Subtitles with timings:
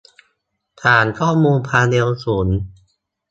[0.81, 2.47] ฐานข้อมูลความเร็วสูง